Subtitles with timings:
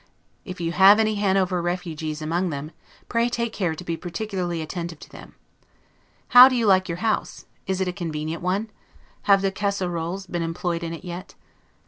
[0.45, 2.71] If you have any Hanover 'refugies' among them,
[3.07, 5.35] pray take care to be particularly attentive to them.
[6.29, 7.45] How do you like your house?
[7.67, 8.71] Is it a convenient one?
[9.29, 11.35] Have the 'Casserolles' been employed in it yet?